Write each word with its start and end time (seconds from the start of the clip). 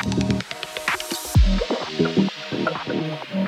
Thank 0.00 0.38
you. 3.34 3.47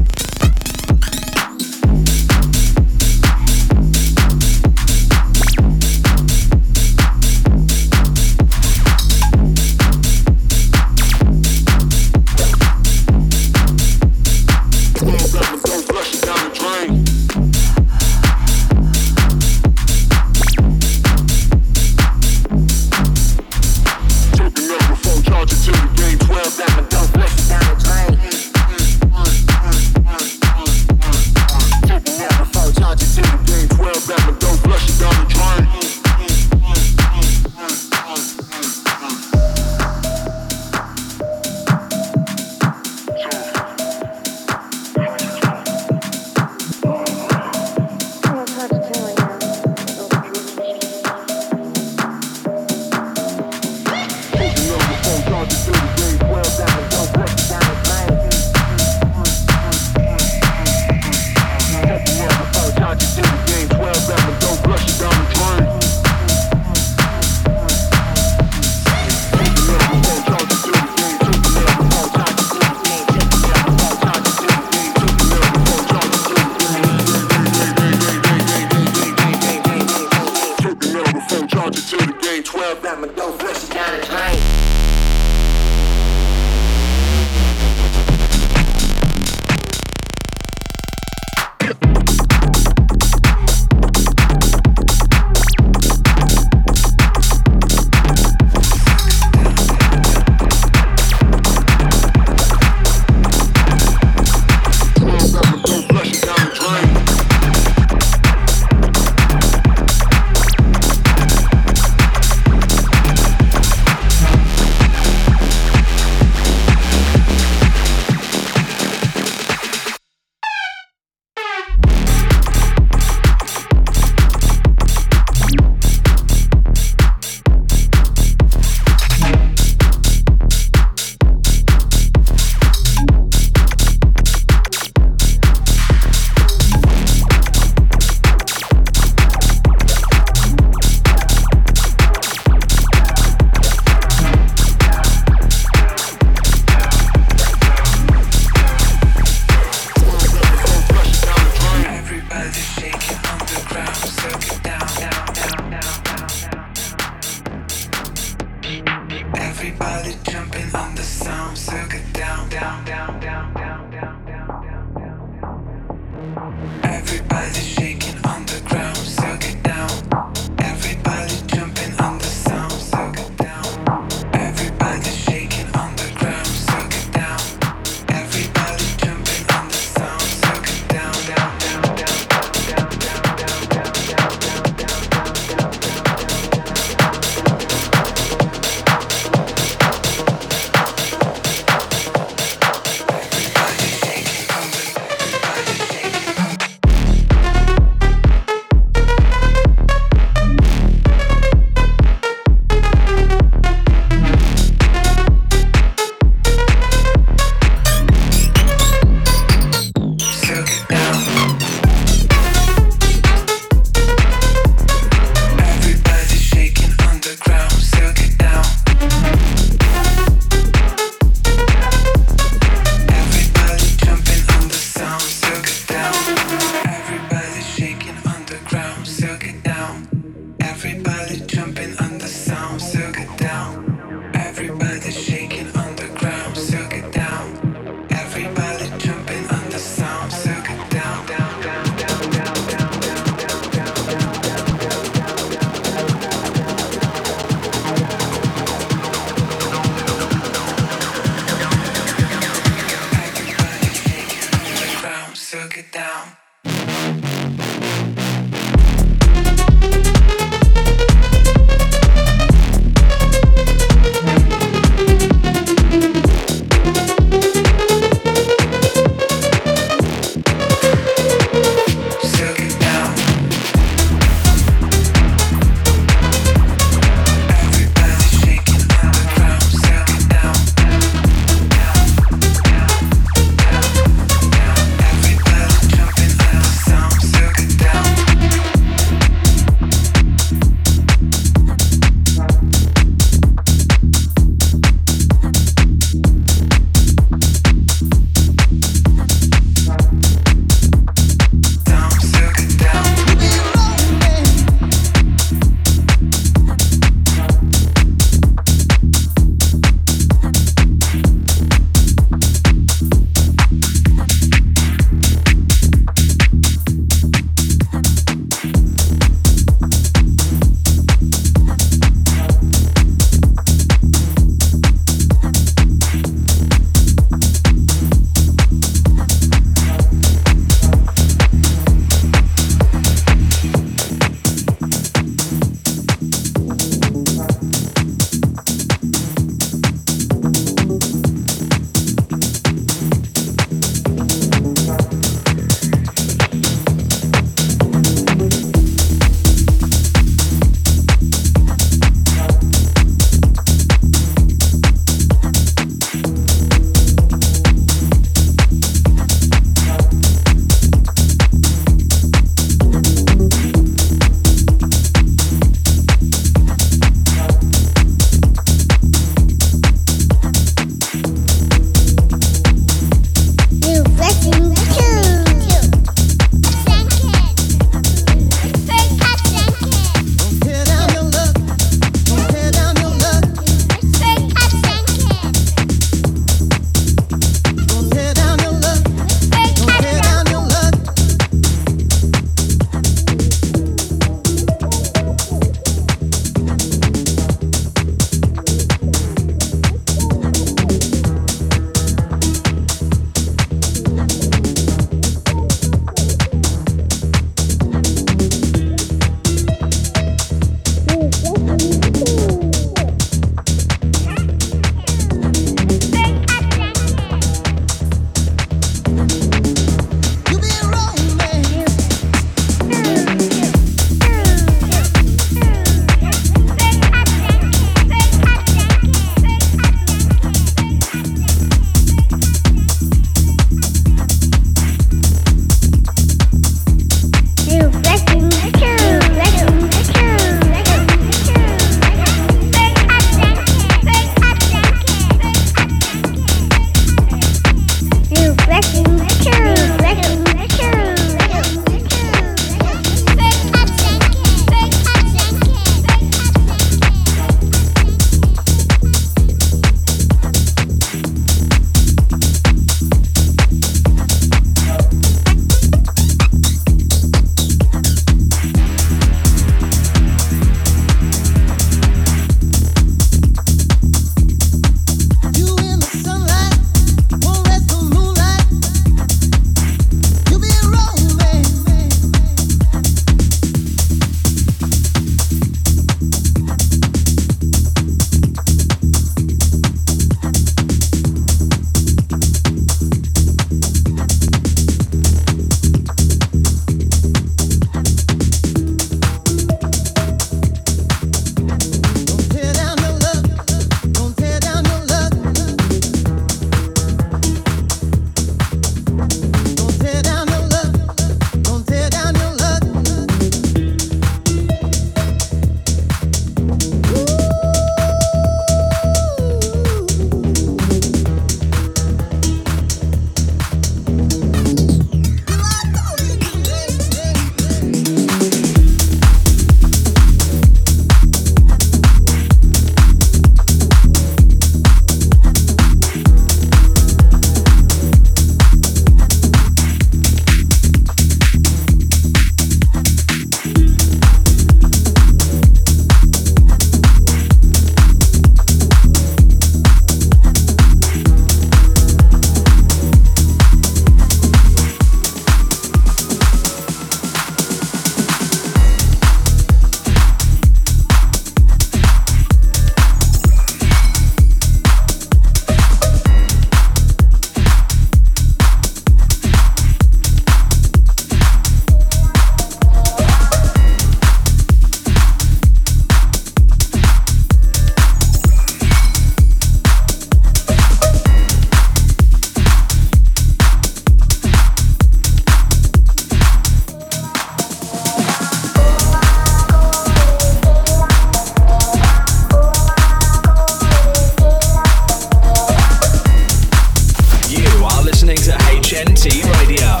Things 598.31 598.47
at 598.47 598.61
HNT 598.61 599.43
Radio. 599.59 600.00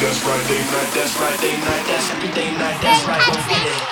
That's 0.00 0.22
Friday 0.22 0.58
night, 0.58 0.90
that's 0.94 1.12
Friday 1.12 1.60
night, 1.60 1.86
that's 1.86 2.10
every 2.10 2.28
day 2.32 2.50
night, 2.56 2.80
that's 2.82 3.06
right, 3.06 3.22
we'll 3.28 3.48
get 3.48 3.66
it. 3.66 3.89